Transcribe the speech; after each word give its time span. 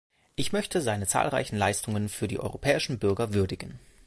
Ich 0.35 0.51
möchte 0.51 0.81
seine 0.81 1.05
zahlreichen 1.05 1.55
Leistungen 1.59 2.09
für 2.09 2.27
die 2.27 2.39
europäischen 2.39 2.97
Bürger 2.97 3.35
würdigen. 3.35 3.79